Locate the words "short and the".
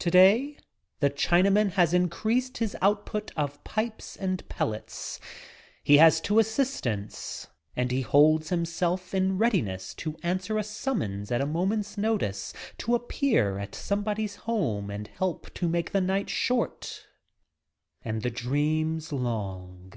16.28-18.30